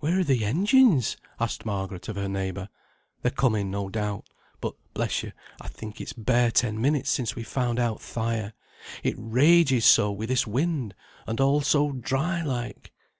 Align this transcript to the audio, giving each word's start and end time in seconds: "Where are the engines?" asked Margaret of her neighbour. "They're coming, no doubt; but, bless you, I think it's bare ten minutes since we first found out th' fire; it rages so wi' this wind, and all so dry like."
"Where 0.00 0.18
are 0.18 0.24
the 0.24 0.44
engines?" 0.44 1.16
asked 1.38 1.64
Margaret 1.64 2.08
of 2.08 2.16
her 2.16 2.28
neighbour. 2.28 2.68
"They're 3.22 3.30
coming, 3.30 3.70
no 3.70 3.88
doubt; 3.88 4.26
but, 4.60 4.74
bless 4.94 5.22
you, 5.22 5.30
I 5.60 5.68
think 5.68 6.00
it's 6.00 6.12
bare 6.12 6.50
ten 6.50 6.80
minutes 6.80 7.08
since 7.10 7.36
we 7.36 7.44
first 7.44 7.54
found 7.54 7.78
out 7.78 7.98
th' 7.98 8.02
fire; 8.02 8.52
it 9.04 9.14
rages 9.16 9.84
so 9.84 10.10
wi' 10.10 10.26
this 10.26 10.44
wind, 10.44 10.96
and 11.24 11.40
all 11.40 11.60
so 11.60 11.92
dry 11.92 12.42
like." 12.42 12.90